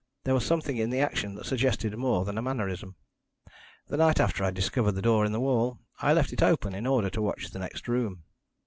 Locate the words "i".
4.43-4.49, 5.99-6.11